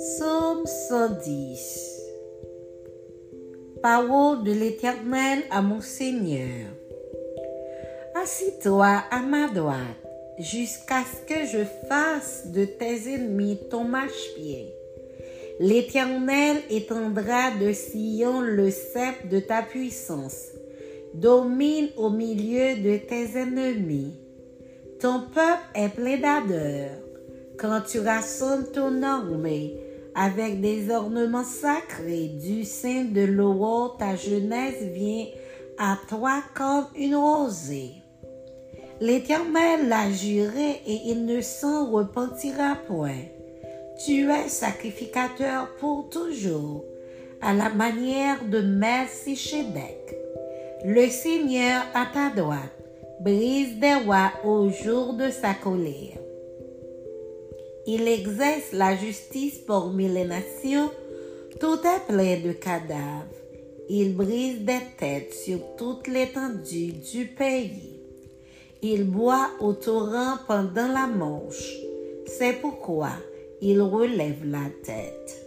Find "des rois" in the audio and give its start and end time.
53.78-54.32